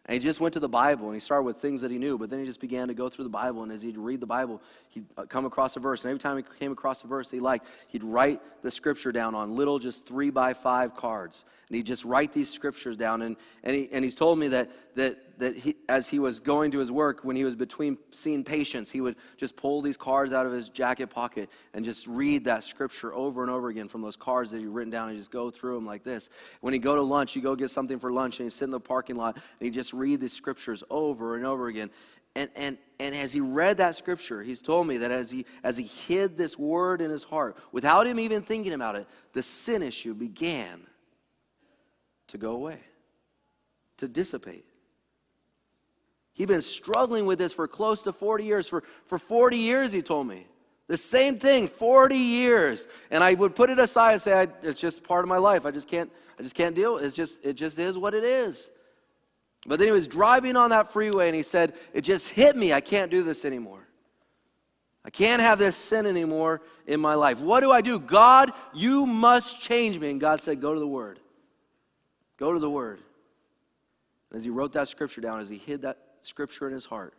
[0.07, 2.19] and he just went to the Bible and he started with things that he knew,
[2.19, 3.63] but then he just began to go through the Bible.
[3.63, 6.03] And as he'd read the Bible, he'd uh, come across a verse.
[6.05, 9.35] And every time he came across a verse he liked, he'd write the scripture down
[9.35, 11.47] on little, just three by five cards.
[11.69, 13.23] And he'd just write these scriptures down.
[13.23, 16.71] And, and, he, and he's told me that, that that he, as he was going
[16.73, 20.33] to his work, when he was between seeing patients, he would just pull these cards
[20.33, 24.03] out of his jacket pocket and just read that scripture over and over again from
[24.03, 26.31] those cards that he'd written down and just go through them like this.
[26.61, 28.71] When he go to lunch, he go get something for lunch and he'd sit in
[28.71, 31.91] the parking lot and he'd just read these scriptures over and over again.
[32.37, 35.77] And, and, and as he read that scripture, he's told me that as he, as
[35.77, 39.83] he hid this word in his heart, without him even thinking about it, the sin
[39.83, 40.81] issue began
[42.29, 42.81] to go away,
[43.99, 44.65] to dissipate.
[46.35, 48.69] He'd been struggling with this for close to 40 years.
[48.69, 50.47] For, for 40 years, he told me.
[50.87, 52.87] The same thing, 40 years.
[53.11, 55.65] And I would put it aside and say, it's just part of my life.
[55.65, 56.99] I just can't, I just can't deal.
[56.99, 58.71] It's just, it just is what it is.
[59.67, 62.73] But then he was driving on that freeway and he said, It just hit me.
[62.73, 63.87] I can't do this anymore.
[65.07, 67.41] I can't have this sin anymore in my life.
[67.41, 67.99] What do I do?
[67.99, 70.11] God, you must change me.
[70.11, 71.19] And God said, Go to the Word.
[72.37, 73.01] Go to the Word.
[74.31, 77.15] And as he wrote that scripture down, as he hid that scripture in his heart,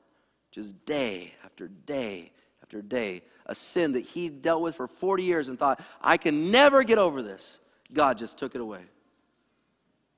[0.51, 5.49] just day after day after day, a sin that he dealt with for 40 years
[5.49, 7.59] and thought, I can never get over this.
[7.93, 8.81] God just took it away.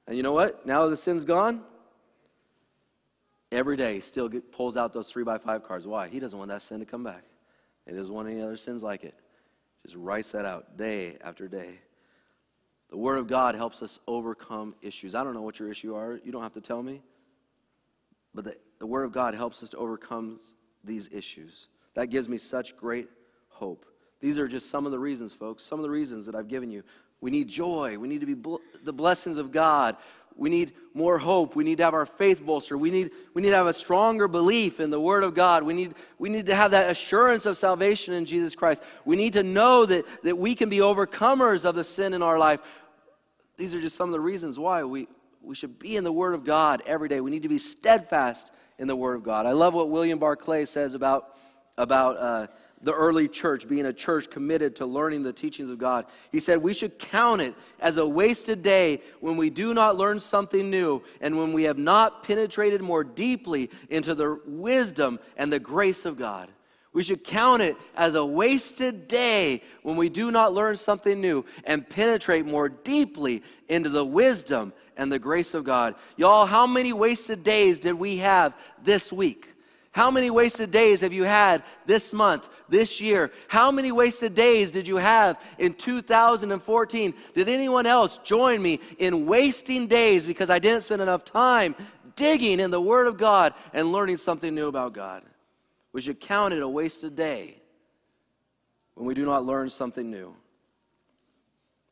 [0.07, 0.65] And you know what?
[0.65, 1.61] Now the sin's gone.
[3.51, 5.85] Every day, he still get, pulls out those three by five cards.
[5.85, 6.07] Why?
[6.07, 7.23] He doesn't want that sin to come back.
[7.85, 9.15] He doesn't want any other sins like it.
[9.83, 11.79] Just writes that out day after day.
[12.89, 15.15] The Word of God helps us overcome issues.
[15.15, 16.19] I don't know what your issue are.
[16.23, 17.01] You don't have to tell me.
[18.37, 20.39] But the, the Word of God helps us to overcome
[20.83, 21.69] these issues.
[21.95, 23.09] That gives me such great
[23.49, 23.83] hope.
[24.21, 26.69] These are just some of the reasons, folks, some of the reasons that I've given
[26.69, 26.83] you.
[27.19, 27.97] We need joy.
[27.97, 29.97] We need to be bl- the blessings of God.
[30.35, 31.55] We need more hope.
[31.55, 32.79] We need to have our faith bolstered.
[32.79, 35.63] We need, we need to have a stronger belief in the Word of God.
[35.63, 38.83] We need, we need to have that assurance of salvation in Jesus Christ.
[39.03, 42.37] We need to know that, that we can be overcomers of the sin in our
[42.37, 42.59] life.
[43.57, 45.07] These are just some of the reasons why we,
[45.47, 47.21] we should be in the Word of God every day.
[47.21, 49.45] We need to be steadfast in the Word of God.
[49.45, 51.35] I love what William Barclay says about,
[51.77, 52.47] about uh,
[52.81, 56.05] the early church being a church committed to learning the teachings of God.
[56.33, 60.19] He said, We should count it as a wasted day when we do not learn
[60.19, 65.59] something new and when we have not penetrated more deeply into the wisdom and the
[65.59, 66.51] grace of God.
[66.93, 71.45] We should count it as a wasted day when we do not learn something new
[71.63, 75.95] and penetrate more deeply into the wisdom and the grace of God.
[76.17, 79.53] Y'all, how many wasted days did we have this week?
[79.91, 83.31] How many wasted days have you had this month, this year?
[83.47, 87.13] How many wasted days did you have in 2014?
[87.33, 91.75] Did anyone else join me in wasting days because I didn't spend enough time
[92.15, 95.23] digging in the Word of God and learning something new about God?
[95.93, 97.57] We should count it a wasted day
[98.93, 100.35] when we do not learn something new.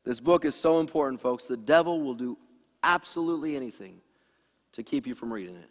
[0.03, 1.45] This book is so important, folks.
[1.45, 2.37] The devil will do
[2.85, 3.97] absolutely anything
[4.73, 5.69] to keep you from reading it.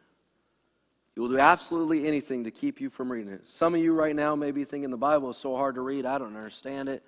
[1.14, 3.46] He will do absolutely anything to keep you from reading it.
[3.46, 6.07] Some of you right now may be thinking the Bible is so hard to read,
[6.07, 7.03] I don't understand it.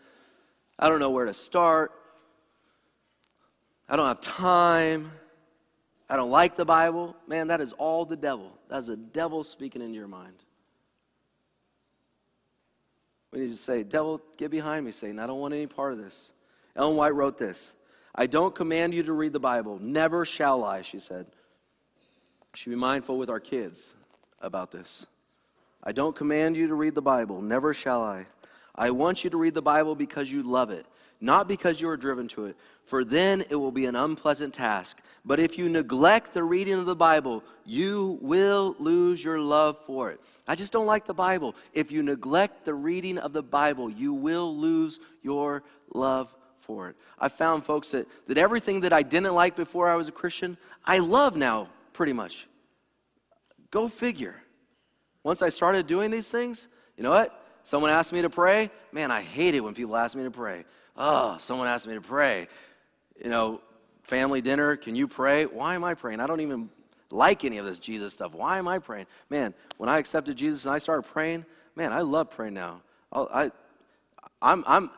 [0.78, 1.92] I don't know where to start.
[3.88, 5.10] I don't have time.
[6.08, 7.16] I don't like the Bible.
[7.26, 8.52] Man, that is all the devil.
[8.68, 10.36] That's the devil speaking into your mind.
[13.32, 15.18] We need to say, Devil, get behind me, Satan.
[15.18, 16.32] I don't want any part of this.
[16.74, 17.72] Ellen White wrote this
[18.16, 19.78] I don't command you to read the Bible.
[19.80, 21.26] Never shall I, she said
[22.56, 23.94] should be mindful with our kids
[24.40, 25.06] about this.
[25.84, 28.26] I don't command you to read the Bible, never shall I.
[28.74, 30.86] I want you to read the Bible because you love it,
[31.20, 35.00] not because you are driven to it, for then it will be an unpleasant task.
[35.24, 40.10] But if you neglect the reading of the Bible, you will lose your love for
[40.10, 40.20] it.
[40.48, 41.54] I just don't like the Bible.
[41.74, 46.34] If you neglect the reading of the Bible, you will lose your love
[46.66, 46.96] for it.
[47.18, 50.56] I found, folks, that, that everything that I didn't like before I was a Christian,
[50.84, 52.48] I love now pretty much.
[53.70, 54.34] Go figure.
[55.22, 57.42] Once I started doing these things, you know what?
[57.64, 58.70] Someone asked me to pray.
[58.92, 60.64] Man, I hate it when people ask me to pray.
[60.96, 62.48] Oh, someone asked me to pray.
[63.22, 63.60] You know,
[64.04, 65.46] family dinner, can you pray?
[65.46, 66.20] Why am I praying?
[66.20, 66.70] I don't even
[67.10, 68.34] like any of this Jesus stuff.
[68.34, 69.06] Why am I praying?
[69.30, 72.82] Man, when I accepted Jesus and I started praying, man, I love praying now.
[73.12, 73.50] I'll, I,
[74.40, 74.90] I'm, I'm,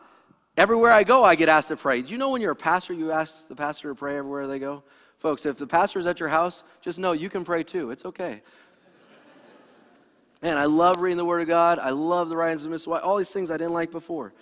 [0.58, 2.02] everywhere I go, I get asked to pray.
[2.02, 4.58] Do you know when you're a pastor, you ask the pastor to pray everywhere they
[4.58, 4.82] go?
[5.18, 7.92] Folks, if the pastor's at your house, just know you can pray too.
[7.92, 8.42] It's okay.
[10.42, 11.78] Man, I love reading the Word of God.
[11.78, 14.32] I love the writings of Miss White, all these things I didn't like before.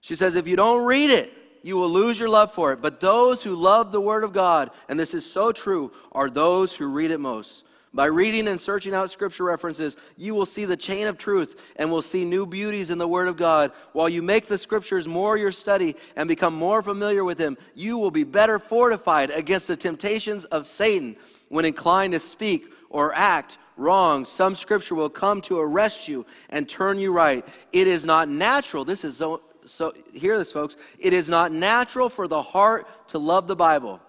[0.00, 2.80] She says, if you don't read it, you will lose your love for it.
[2.80, 6.74] But those who love the Word of God, and this is so true, are those
[6.74, 7.64] who read it most.
[7.92, 11.90] By reading and searching out scripture references, you will see the chain of truth and
[11.90, 13.72] will see new beauties in the Word of God.
[13.92, 17.98] While you make the scriptures more your study and become more familiar with them, you
[17.98, 21.16] will be better fortified against the temptations of Satan
[21.48, 24.24] when inclined to speak or act wrong.
[24.24, 27.44] Some scripture will come to arrest you and turn you right.
[27.72, 28.84] It is not natural.
[28.84, 30.76] This is so, so hear this, folks.
[31.00, 34.00] It is not natural for the heart to love the Bible.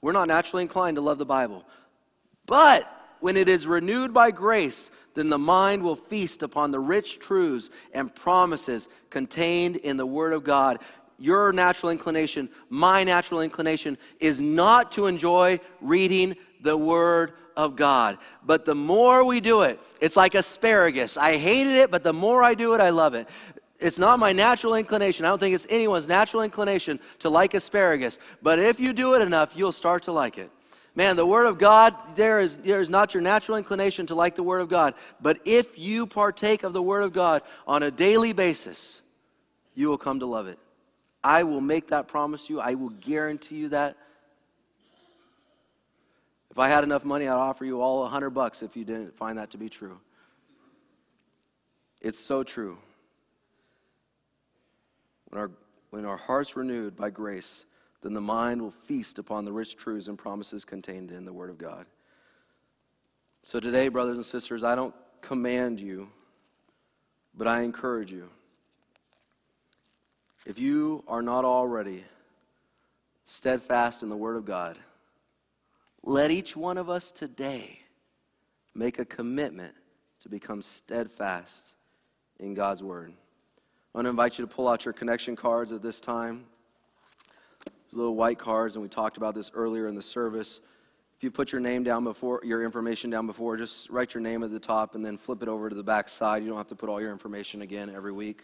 [0.00, 1.64] We're not naturally inclined to love the Bible.
[2.46, 2.88] But
[3.24, 7.70] when it is renewed by grace, then the mind will feast upon the rich truths
[7.94, 10.78] and promises contained in the Word of God.
[11.18, 18.18] Your natural inclination, my natural inclination, is not to enjoy reading the Word of God.
[18.44, 21.16] But the more we do it, it's like asparagus.
[21.16, 23.26] I hated it, but the more I do it, I love it.
[23.80, 25.24] It's not my natural inclination.
[25.24, 28.18] I don't think it's anyone's natural inclination to like asparagus.
[28.42, 30.50] But if you do it enough, you'll start to like it.
[30.96, 34.36] Man, the Word of God, there is, there is not your natural inclination to like
[34.36, 34.94] the Word of God.
[35.20, 39.02] But if you partake of the Word of God on a daily basis,
[39.74, 40.58] you will come to love it.
[41.22, 42.60] I will make that promise to you.
[42.60, 43.96] I will guarantee you that.
[46.50, 49.16] If I had enough money, I'd offer you all a hundred bucks if you didn't
[49.16, 49.98] find that to be true.
[52.00, 52.78] It's so true.
[55.30, 55.50] When our,
[55.90, 57.64] when our heart's renewed by grace,
[58.04, 61.50] then the mind will feast upon the rich truths and promises contained in the Word
[61.50, 61.86] of God.
[63.42, 66.08] So today, brothers and sisters, I don't command you,
[67.34, 68.28] but I encourage you.
[70.46, 72.04] If you are not already
[73.24, 74.76] steadfast in the Word of God.
[76.02, 77.80] Let each one of us today
[78.74, 79.74] make a commitment
[80.20, 81.74] to become steadfast
[82.38, 83.12] in God's Word.
[83.94, 86.44] I want to invite you to pull out your connection cards at this time.
[87.94, 90.60] Little white cards, and we talked about this earlier in the service.
[91.16, 94.42] If you put your name down before, your information down before, just write your name
[94.42, 96.42] at the top and then flip it over to the back side.
[96.42, 98.42] You don't have to put all your information again every week.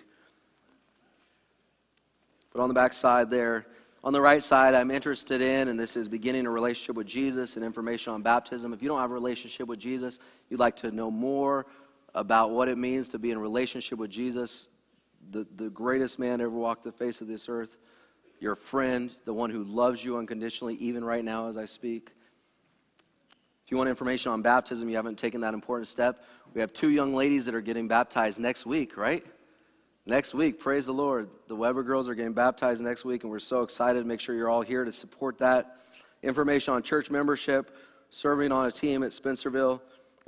[2.52, 3.66] But on the back side there,
[4.02, 7.56] on the right side, I'm interested in, and this is beginning a relationship with Jesus
[7.56, 8.72] and information on baptism.
[8.72, 11.66] If you don't have a relationship with Jesus, you'd like to know more
[12.14, 14.68] about what it means to be in relationship with Jesus,
[15.30, 17.76] the, the greatest man ever walked the face of this earth,
[18.40, 22.10] your friend, the one who loves you unconditionally, even right now as I speak.
[23.64, 26.24] If you want information on baptism, you haven't taken that important step.
[26.54, 29.24] We have two young ladies that are getting baptized next week, right?
[30.06, 31.28] Next week, praise the Lord.
[31.46, 34.04] The Weber girls are getting baptized next week, and we're so excited.
[34.06, 35.76] Make sure you're all here to support that.
[36.22, 37.76] Information on church membership,
[38.08, 39.80] serving on a team at Spencerville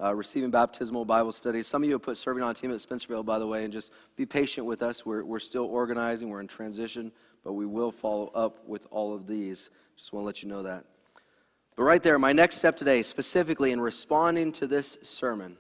[0.03, 1.67] uh, receiving baptismal Bible studies.
[1.67, 3.73] Some of you have put serving on a team at Spencerville, by the way, and
[3.73, 5.05] just be patient with us.
[5.07, 7.13] We're, we're still organizing, we're in transition,
[7.45, 9.71] but we will follow up with all of these.
[9.97, 10.85] Just want to let you know that.
[11.77, 15.57] But right there, my next step today, specifically in responding to this sermon.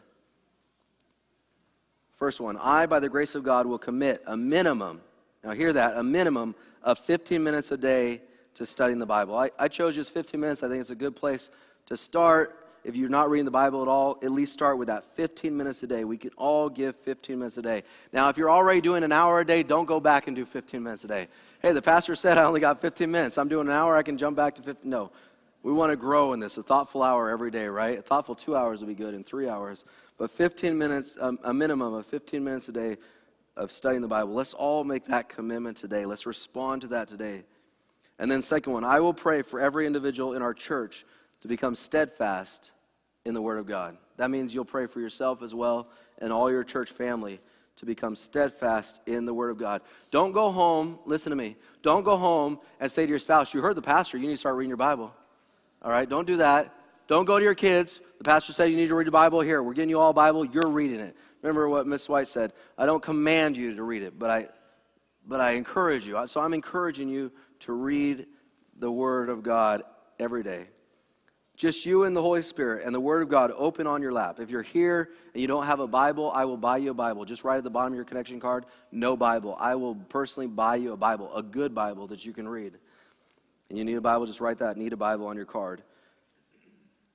[2.12, 5.01] First one, I, by the grace of God, will commit a minimum,
[5.43, 8.20] now hear that, a minimum of 15 minutes a day
[8.55, 9.37] to studying the Bible.
[9.37, 10.62] I, I chose just 15 minutes.
[10.62, 11.51] I think it's a good place
[11.87, 15.05] to start if you're not reading the Bible at all, at least start with that
[15.14, 16.05] 15 minutes a day.
[16.05, 17.85] We can all give 15 minutes a day.
[18.12, 20.83] Now, if you're already doing an hour a day, don't go back and do 15
[20.83, 21.28] minutes a day.
[21.61, 23.39] Hey, the pastor said I only got 15 minutes.
[23.39, 24.91] I'm doing an hour, I can jump back to 15.
[24.91, 25.12] No.
[25.62, 26.59] We want to grow in this.
[26.59, 27.99] A thoughtful hour every day, right?
[27.99, 29.85] A thoughtful two hours would be good, and three hours.
[30.18, 32.97] But 15 minutes, a minimum of 15 minutes a day
[33.57, 34.35] of studying the Bible.
[34.35, 36.05] Let's all make that commitment today.
[36.05, 37.45] Let's respond to that today.
[38.18, 41.05] And then, second one, I will pray for every individual in our church
[41.43, 42.72] to become steadfast
[43.24, 43.97] in the Word of God.
[44.16, 45.88] That means you'll pray for yourself as well
[46.18, 47.40] and all your church family
[47.76, 49.82] to become steadfast in the Word of God.
[50.11, 53.61] Don't go home, listen to me, don't go home and say to your spouse, You
[53.61, 55.12] heard the pastor, you need to start reading your Bible.
[55.82, 56.72] All right, don't do that.
[57.09, 58.01] Don't go to your kids.
[58.18, 59.40] The pastor said you need to read the Bible.
[59.40, 60.45] Here, we're getting you all Bible.
[60.45, 61.16] You're reading it.
[61.43, 62.53] Remember what Miss White said.
[62.78, 64.49] I don't command you to read it, but I,
[65.26, 66.24] but I encourage you.
[66.26, 68.26] So I'm encouraging you to read
[68.78, 69.82] the Word of God
[70.20, 70.68] every day.
[71.57, 74.41] Just you and the Holy Spirit and the Word of God open on your lap.
[74.41, 77.25] If you're here and you don't have a Bible, I will buy you a Bible.
[77.25, 79.57] Just write at the bottom of your connection card, no Bible.
[79.61, 82.75] I will personally buy you a Bible, a good Bible that you can read.
[83.69, 85.83] And you need a Bible, just write that, need a Bible on your card.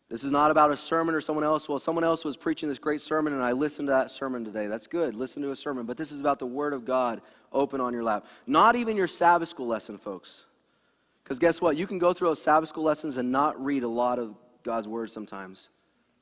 [0.09, 1.67] This is not about a sermon or someone else.
[1.67, 4.67] Well, someone else was preaching this great sermon, and I listened to that sermon today.
[4.67, 5.15] That's good.
[5.15, 5.85] Listen to a sermon.
[5.85, 7.21] But this is about the Word of God
[7.51, 8.25] open on your lap.
[8.45, 10.46] Not even your Sabbath school lesson, folks.
[11.27, 11.75] Because guess what?
[11.75, 14.87] You can go through those Sabbath school lessons and not read a lot of God's
[14.87, 15.67] word sometimes.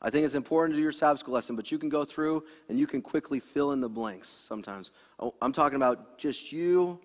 [0.01, 2.43] I think it's important to do your Sabbath school lesson, but you can go through
[2.69, 4.91] and you can quickly fill in the blanks sometimes.
[5.19, 6.99] Oh, I'm talking about just you,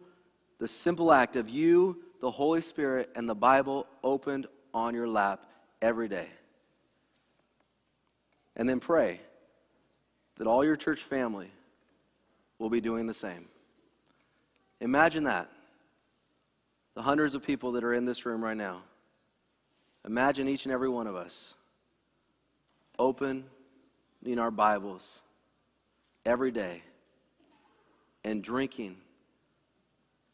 [0.59, 5.45] the simple act of you, the Holy Spirit, and the Bible opened on your lap
[5.83, 6.29] every day.
[8.57, 9.21] And then pray
[10.39, 11.51] that all your church family
[12.59, 13.45] will be doing the same.
[14.81, 15.51] Imagine that
[17.01, 18.83] the hundreds of people that are in this room right now,
[20.05, 21.55] imagine each and every one of us
[22.99, 23.47] opening
[24.37, 25.23] our Bibles
[26.27, 26.83] every day
[28.23, 28.99] and drinking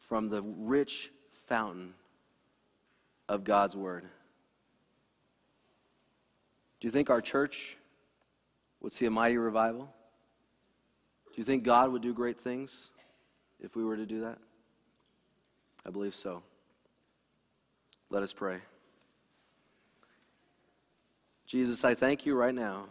[0.00, 1.12] from the rich
[1.46, 1.94] fountain
[3.28, 4.02] of God's Word.
[6.80, 7.76] Do you think our church
[8.80, 9.88] would see a mighty revival?
[11.28, 12.90] Do you think God would do great things
[13.60, 14.38] if we were to do that?
[15.86, 16.42] I believe so.
[18.08, 18.58] Let us pray.
[21.46, 22.86] Jesus, I thank you right now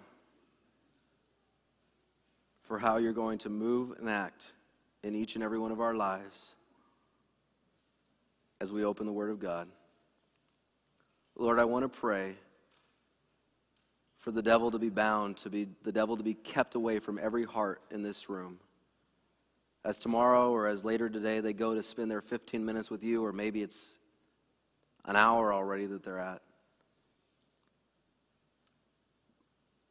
[2.64, 4.52] for how you're going to move and act
[5.04, 6.56] in each and every one of our lives
[8.60, 9.68] as we open the Word of God.
[11.38, 12.36] Lord, I want to pray
[14.20, 17.20] for the devil to be bound, to be the devil to be kept away from
[17.22, 18.60] every heart in this room.
[19.84, 23.24] As tomorrow or as later today they go to spend their 15 minutes with you,
[23.24, 24.00] or maybe it's
[25.06, 26.42] an hour already that they're at.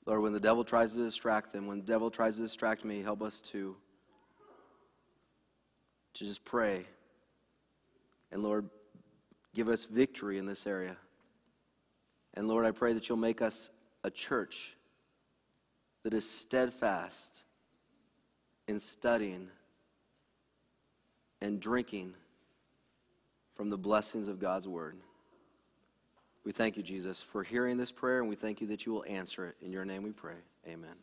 [0.06, 3.02] Lord, when the devil tries to distract them, when the devil tries to distract me,
[3.02, 3.74] help us to,
[6.14, 6.84] to just pray.
[8.30, 8.68] And Lord,
[9.54, 10.96] give us victory in this area.
[12.34, 13.70] And Lord, I pray that you'll make us
[14.02, 14.76] a church
[16.02, 17.44] that is steadfast
[18.68, 19.48] in studying
[21.40, 22.14] and drinking
[23.54, 24.96] from the blessings of God's word.
[26.44, 29.04] We thank you, Jesus, for hearing this prayer, and we thank you that you will
[29.08, 29.56] answer it.
[29.64, 30.36] In your name we pray.
[30.66, 30.94] Amen.